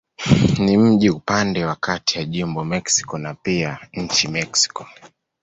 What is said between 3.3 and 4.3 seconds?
pia nchi